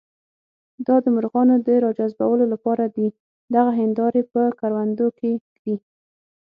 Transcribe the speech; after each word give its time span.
دا 0.85 0.95
د 1.03 1.05
مرغانو 1.15 1.55
د 1.67 1.69
راجذبولو 1.85 2.45
لپاره 2.53 2.83
دي، 2.95 3.07
دغه 3.55 3.71
هندارې 3.81 4.21
په 4.33 4.41
کروندو 4.59 5.07
کې 5.19 5.31
ږدي. 5.55 5.75